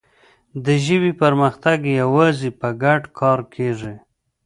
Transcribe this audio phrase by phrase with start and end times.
[0.65, 3.93] د ژبې پرمختګ یوازې په ګډ کار کېږي.